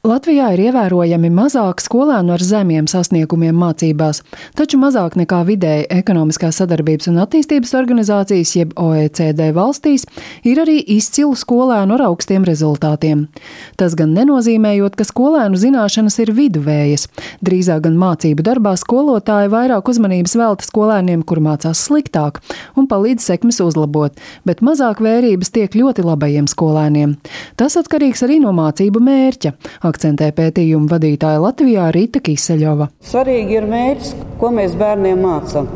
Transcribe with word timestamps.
Latvijā 0.00 0.46
ir 0.54 0.60
ievērojami 0.64 1.28
mazāk 1.28 1.82
skolēnu 1.84 2.32
ar 2.32 2.40
zemiem 2.40 2.86
sasniegumiem 2.88 3.52
mācībās, 3.60 4.22
taču 4.56 4.78
mazāk 4.80 5.12
nekā 5.20 5.42
vidēji 5.44 5.90
ekonomiskās 5.92 6.56
sadarbības 6.62 7.10
un 7.10 7.18
attīstības 7.20 7.74
organizācijas, 7.76 8.52
jeb 8.56 8.72
OECD 8.80 9.50
valstīs, 9.52 10.06
ir 10.48 10.62
arī 10.62 10.78
izcilu 10.94 11.36
skolēnu 11.36 11.98
ar 11.98 12.04
augstiem 12.06 12.46
rezultātiem. 12.48 13.26
Tas 13.76 13.92
gan 13.98 14.14
nenozīmējot, 14.16 14.96
ka 14.96 15.04
skolēnu 15.04 15.60
zināšanas 15.60 16.16
ir 16.24 16.32
viduvējas. 16.38 17.04
Drīzāk 17.44 17.84
gan 17.90 18.00
mācību 18.00 18.48
darbā 18.48 18.72
skolotāji 18.80 19.52
vairāk 19.52 19.92
uzmanības 19.92 20.38
velta 20.40 20.64
skolēniem, 20.64 21.26
kur 21.28 21.44
mācās 21.44 21.84
sliktāk, 21.90 22.40
un 22.72 22.88
palīdz 22.88 23.28
sekmes 23.34 23.60
uzlabot, 23.66 24.16
bet 24.48 24.64
mazāk 24.64 25.04
vērības 25.04 25.52
tiek 25.58 25.76
ļoti 25.76 26.08
labajiem 26.08 26.48
skolēniem. 26.48 27.18
Tas 27.60 27.76
atkarīgs 27.76 28.24
arī 28.24 28.40
no 28.40 28.56
mācību 28.56 29.04
mērķa 29.04 29.56
akcentē 29.90 30.30
pētījuma 30.36 30.88
vadītāja 30.94 31.42
Latvijā 31.42 31.90
Rīta 31.94 32.22
Kiseļova. 32.24 32.88
Svarīgi 33.10 33.58
ir 33.60 33.68
mērķis, 33.70 34.16
ko 34.40 34.54
mēs 34.56 34.78
bērniem 34.80 35.22
mācām. 35.26 35.70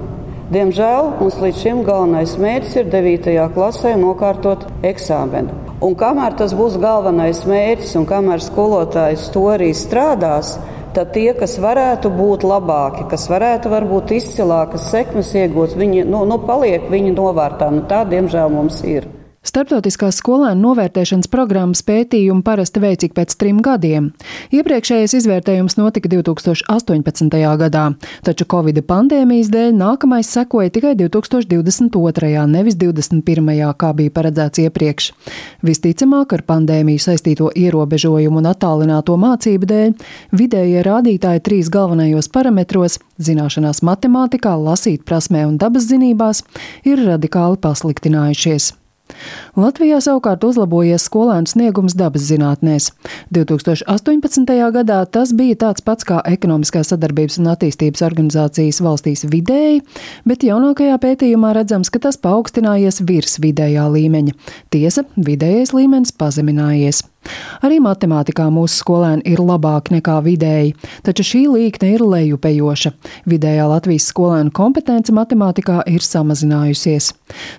Diemžēl 0.55 1.07
mums 1.19 1.39
līdz 1.41 1.61
šim 1.63 1.79
galvenais 1.87 2.35
mērķis 2.41 2.75
ir 2.83 2.91
9. 2.93 3.29
klasē 3.55 3.95
nokārtot 3.97 4.67
eksāmenu. 4.85 5.55
Un 5.85 5.97
kamēr 5.99 6.37
tas 6.39 6.53
būs 6.57 6.77
galvenais 6.81 7.43
mērķis 7.49 7.97
un 8.01 8.05
kamēr 8.09 8.45
skolotājs 8.45 9.27
to 9.35 9.47
arī 9.53 9.73
strādās, 9.77 10.55
tad 10.95 11.11
tie, 11.17 11.31
kas 11.39 11.57
varētu 11.63 12.13
būt 12.15 12.47
labāki, 12.47 13.09
kas 13.11 13.27
varētu 13.33 13.73
varbūt 13.73 14.15
izcilākas 14.21 14.87
sekmes 14.93 15.33
iegūt, 15.35 15.75
viņi 15.81 16.07
nu, 16.07 16.23
nu, 16.29 16.39
paliek 16.47 16.87
viņa 16.93 17.17
novārtā. 17.17 17.73
Nu, 17.75 17.85
tā, 17.91 18.05
diemžēl, 18.09 18.53
mums 18.53 18.81
ir. 18.87 19.09
Starptautiskās 19.45 20.23
skolēnu 20.23 20.71
novērtēšanas 20.71 21.29
programmas 21.29 21.83
pētījumu 21.85 22.41
parasti 22.47 22.81
veic 22.81 23.03
ik 23.05 23.13
pēc 23.13 23.35
trim 23.37 23.59
gadiem. 23.65 24.07
Iepriekšējais 24.57 25.13
izvērtējums 25.19 25.75
notika 25.77 26.09
2018. 26.09 27.35
gadā, 27.61 27.83
taču 28.25 28.47
Covid 28.49 28.79
pandēmijas 28.89 29.51
dēļ 29.53 29.75
nākamais 29.77 30.31
sekoja 30.33 30.73
tikai 30.73 30.95
2022. 30.97 32.31
nevis 32.55 32.79
2021. 32.81 33.75
kā 33.77 33.91
bija 33.99 34.15
paredzēts 34.17 34.63
iepriekš. 34.63 35.11
Visticamāk, 35.69 36.33
ar 36.39 36.45
pandēmiju 36.49 37.03
saistīto 37.05 37.51
ierobežojumu 37.53 38.41
un 38.41 38.49
attālināto 38.49 39.19
mācību 39.21 39.69
dēļ 39.69 39.93
vidējie 40.41 40.87
rādītāji 40.89 41.43
trīs 41.45 41.69
galvenajos 41.69 42.31
parametros- 42.33 42.97
zināšanās 43.29 43.83
matemātikā, 43.85 44.57
lasīt 44.57 45.05
prasmē 45.05 45.45
un 45.47 45.59
dabas 45.59 45.85
zinībās- 45.93 46.43
ir 46.91 47.05
radikāli 47.05 47.61
pasliktinājušies. 47.61 48.84
Latvijā 49.55 50.01
savukārt 50.03 50.43
uzlabojies 50.49 51.05
skolēnu 51.07 51.51
sniegums 51.51 51.95
dabas 51.99 52.25
zinātnēs. 52.31 52.89
2018. 53.37 54.49
gadā 54.75 54.99
tas 55.07 55.35
bija 55.37 55.59
tāds 55.67 55.85
pats 55.85 56.09
kā 56.09 56.19
ekonomiskās 56.33 56.91
sadarbības 56.91 57.39
un 57.43 57.53
attīstības 57.53 58.03
organizācijas 58.09 58.83
valstīs 58.85 59.27
vidēji, 59.31 59.85
bet 60.27 60.47
jaunākajā 60.49 60.99
pētījumā 61.05 61.55
redzams, 61.61 61.93
ka 61.93 62.03
tas 62.09 62.19
paaugstinājies 62.19 63.05
virs 63.07 63.39
vidējā 63.45 63.87
līmeņa. 63.95 64.39
Tiesa, 64.75 65.07
vidējais 65.21 65.77
līmenis 65.77 66.17
pazeminājies. 66.19 67.05
Arī 67.65 67.81
matemātikā 67.83 68.47
mūsu 68.53 68.81
skolēni 68.83 69.25
ir 69.33 69.41
labāki 69.43 69.97
nekā 69.97 70.19
vidēji, 70.25 70.75
taču 71.07 71.25
šī 71.27 71.43
līkne 71.53 71.95
ir 71.95 72.05
lejupējoša. 72.05 72.93
Vidējā 73.31 73.69
Latvijas 73.71 74.09
skolēnu 74.13 74.53
kompetence 74.55 75.15
matemātikā 75.15 75.81
ir 75.91 76.05
samazinājusies. 76.05 77.13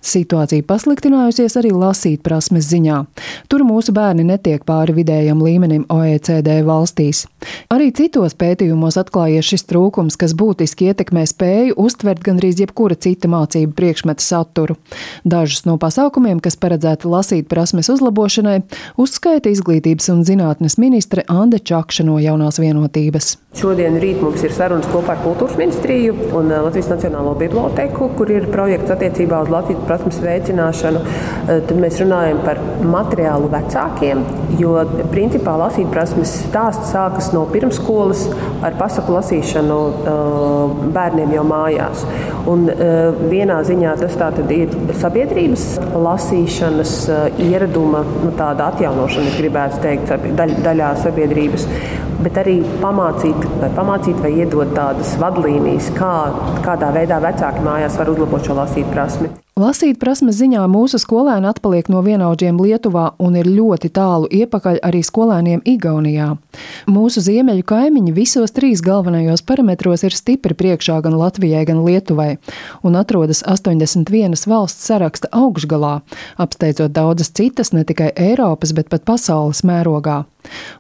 Situācija 0.06 0.66
pasliktinājusies 0.68 1.58
arī 1.60 1.72
lasīt 1.76 2.24
prasmes 2.26 2.68
ziņā. 2.70 3.02
Tur 3.52 3.66
mūsu 3.68 3.94
bērni 3.96 4.26
netiek 4.28 4.64
pāri 4.68 4.96
vidējam 5.00 5.42
līmenim 5.44 5.86
OECD 5.92 6.62
valstīs. 6.66 7.26
Arī 7.74 7.92
citos 7.96 8.38
pētījumos 8.38 8.98
atklājies 9.02 9.50
šis 9.52 9.66
trūkums, 9.70 10.18
kas 10.20 10.36
būtiski 10.38 10.92
ietekmē 10.92 11.26
spēju 11.30 11.78
uztvert 11.82 12.24
gandrīz 12.26 12.62
jebkura 12.62 12.98
cita 12.98 13.30
mācību 13.32 13.74
priekšmeta 13.78 14.24
saturu. 14.24 14.78
Dažus 15.26 15.66
no 15.68 15.78
pasākumiem, 15.82 16.42
kas 16.44 16.58
paredzēti 16.62 17.10
lasīt 17.10 17.50
prasmes 17.52 17.90
uzlabošanai, 17.94 18.62
uzskaita 19.02 19.52
izglītības 19.56 20.12
un 20.14 20.22
zinātnes 20.28 20.78
ministre 20.82 21.26
Ande 21.32 21.60
Čakša 21.60 22.06
no 22.08 22.20
jaunās 22.22 22.60
vienotības. 22.62 23.36
Šodien 23.56 23.96
rīt 24.02 24.20
mums 24.20 24.42
ir 24.44 24.52
sarunas 24.52 24.88
kopā 24.92 25.14
ar 25.14 25.22
Kultūras 25.24 25.56
ministriju 25.56 26.16
un 26.36 26.50
eh, 26.52 26.60
Latvijas 26.60 26.90
Nacionālo 26.92 27.32
biblioteku, 27.40 28.10
kur 28.18 28.32
ir 28.34 28.50
projekts 28.52 28.92
attiecībā 28.92 29.40
uz 29.46 29.52
Latvijas 29.54 29.86
prasmes 29.88 30.18
veicināšanu. 30.20 31.00
Eh, 31.00 31.62
tad 31.70 31.80
mēs 31.80 32.02
runājam 32.04 32.42
par 32.44 32.60
materiālu 32.84 33.48
vecākiem, 33.54 34.26
jo 34.60 34.74
principā 35.14 35.56
lasīt 35.62 35.88
prasmes 35.94 36.34
stāsts 36.50 36.92
sākas 36.92 37.32
no 37.36 37.46
pirmskolas 37.54 38.26
ar 38.66 38.76
pasaku 38.82 39.16
lasīšanu 39.16 39.80
eh, 39.88 40.76
bērniem 40.98 41.38
jau 41.38 41.48
mājās. 41.48 42.04
Un 42.46 42.68
vienā 43.32 43.56
ziņā 43.66 43.96
tas 43.98 44.20
ir 44.54 44.74
sabiedrības 45.00 45.64
lasīšanas 45.98 46.92
ieraduma 47.42 48.04
nu, 48.06 48.34
atjaunošana 48.38 49.32
gribētu 49.46 49.82
teikt, 49.86 50.12
daļ, 50.40 50.58
daļā 50.66 50.92
sabiedrības, 51.04 51.70
bet 52.26 52.42
arī 52.42 52.60
pamācīt 52.82 53.48
vai, 53.62 53.72
pamācīt 53.78 54.22
vai 54.26 54.36
iedot 54.42 54.76
tādas 54.76 55.16
vadlīnijas, 55.22 55.94
kā, 55.98 56.14
kādā 56.66 56.92
veidā 56.96 57.22
vecāki 57.24 57.66
mājās 57.66 58.00
var 58.02 58.16
uzlabot 58.16 58.46
šo 58.46 58.58
lasīt 58.62 58.94
prasmi. 58.94 59.34
Lasīt 59.56 60.02
prasmes 60.02 60.36
ziņā 60.36 60.66
mūsu 60.68 61.00
skolēni 61.00 61.48
atpaliek 61.48 61.88
no 61.88 62.02
vienaudžiem 62.04 62.58
Lietuvā 62.60 63.06
un 63.24 63.38
ir 63.40 63.48
ļoti 63.48 63.88
tālu 63.96 64.28
iepakaļ 64.28 64.82
arī 64.84 65.00
skolēniem 65.00 65.62
Igaunijā. 65.64 66.34
Mūsu 66.92 67.24
ziemeļu 67.24 67.64
kaimiņi 67.64 68.12
visos 68.18 68.52
trīs 68.52 68.84
galvenajos 68.84 69.46
parametros 69.48 70.04
ir 70.04 70.12
stipri 70.12 70.60
priekšā 70.60 71.00
gan 71.08 71.16
Latvijai, 71.16 71.64
gan 71.72 71.86
Lietuvai, 71.88 72.34
un 72.84 73.00
atrodas 73.00 73.46
81 73.48 74.44
valsts 74.44 74.92
saraksta 74.92 75.32
augšgalā, 75.32 76.02
apsteidzot 76.36 76.92
daudzas 76.92 77.32
citas 77.32 77.72
ne 77.72 77.88
tikai 77.88 78.12
Eiropas, 78.12 78.76
bet 78.76 78.92
pat 78.92 79.08
pasaules 79.08 79.64
mērogā. 79.64 80.26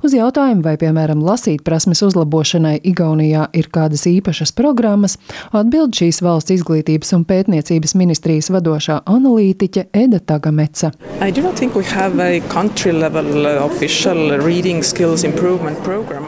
Uz 0.05 0.13
jautājumu, 0.15 0.63
vai, 0.65 0.75
piemēram, 0.81 1.21
lasīt 1.25 1.63
prasmes 1.65 2.01
uzlabošanai 2.05 2.77
Igaunijā 2.85 3.47
ir 3.57 3.69
kādas 3.73 4.05
īpašas 4.09 4.53
programmas, 4.57 5.17
atbild 5.55 5.95
šīs 5.97 6.21
valsts 6.25 6.53
izglītības 6.57 7.13
un 7.17 7.25
pētniecības 7.27 7.95
ministrijas 7.97 8.51
vadošā 8.53 9.01
analītiķe 9.09 9.87
Eda 9.95 10.19
Tagameca. 10.19 10.91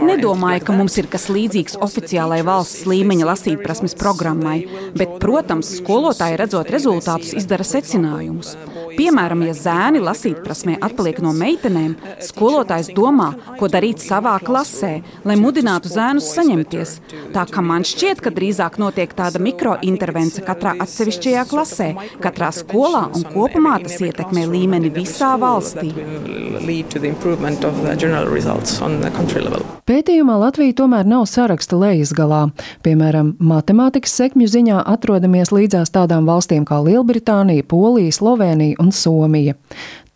Nedomāju, 0.07 0.63
ka 0.67 0.77
mums 0.77 0.97
ir 1.01 1.09
kas 1.11 1.27
līdzīgs 1.33 1.77
oficiālai 1.83 2.41
valsts 2.47 2.87
līmeņa 2.89 3.29
lasītprasmes 3.31 3.97
programmai, 3.99 4.59
bet, 4.97 5.17
protams, 5.21 5.77
skolotāji 5.81 6.39
redzot 6.41 6.71
rezultātus 6.73 7.33
izdara 7.37 7.65
secinājumus. 7.67 8.55
Piemēram, 8.97 9.43
ja 9.45 9.53
zēni 9.53 9.99
lasītprasmē 10.01 10.79
atpaliek 10.81 11.19
no 11.21 11.29
meitenēm, 11.37 11.93
skolotājs 12.25 12.89
domā, 12.97 13.27
ko 13.59 13.69
darīt 13.69 14.01
savā 14.01 14.33
klasē, 14.41 14.93
lai 15.27 15.35
mudinātu 15.37 15.91
zēnus 15.91 16.31
saņemties. 16.33 16.95
Tā 17.35 17.43
kā 17.51 17.61
man 17.61 17.85
šķiet, 17.85 18.23
ka 18.25 18.33
drīzāk 18.33 18.79
notiek 18.81 19.13
tāda 19.17 19.41
mikrointervence 19.43 20.41
katrā 20.47 20.73
atsevišķajā 20.81 21.43
klasē, 21.51 21.89
katrā 22.23 22.49
skolā 22.55 23.03
un 23.13 23.27
kopumā 23.35 23.75
tas 23.83 23.99
ietekmē 24.01 24.47
līmeni 24.49 24.89
visā 24.95 25.35
valstī. 25.37 25.93
Pētījumā 29.87 30.35
Latvija 30.41 30.75
tomēr 30.81 31.07
nav 31.07 31.27
saraksta 31.29 31.77
lejas 31.79 32.11
galā. 32.17 32.41
Piemēram, 32.83 33.35
matemātikas 33.39 34.17
sekmju 34.19 34.49
ziņā 34.51 34.81
atrodamies 34.89 35.53
līdzās 35.53 35.93
tādām 35.95 36.27
valstīm 36.27 36.65
kā 36.67 36.81
Lielbritānija, 36.83 37.63
Polija, 37.69 38.11
Slovenija 38.17 38.86
un 38.87 38.95
Somija. 38.95 39.57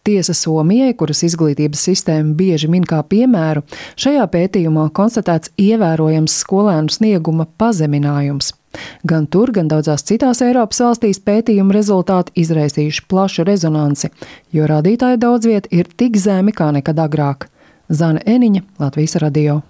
Tiesa 0.02 0.34
Somijai, 0.34 0.96
kuras 0.98 1.22
izglītības 1.28 1.84
sistēma 1.86 2.34
bieži 2.34 2.72
min 2.72 2.88
kā 2.90 3.04
piemēru, 3.06 3.62
šajā 4.02 4.24
pētījumā 4.34 4.88
konstatēts 4.98 5.54
ievērojams 5.62 6.40
skolēnu 6.42 6.90
snieguma 6.90 7.46
pazeminājums. 7.62 8.56
Gan 9.06 9.28
tur, 9.30 9.52
gan 9.54 9.70
daudzās 9.70 10.08
citās 10.08 10.42
Eiropas 10.42 10.82
valstīs 10.82 11.22
pētījuma 11.22 11.76
rezultāti 11.76 12.34
izraisījuši 12.42 13.06
plašu 13.12 13.46
rezonanci, 13.46 14.10
jo 14.56 14.70
rādītāji 14.72 15.22
daudz 15.22 15.50
viet 15.52 15.68
ir 15.76 15.92
tik 15.98 16.18
zemi 16.18 16.56
kā 16.56 16.72
nekad 16.74 17.04
agrāk. 17.04 17.52
Zana 17.92 18.24
Eniņa, 18.26 18.64
Latvijas 18.80 19.20
radio. 19.22 19.62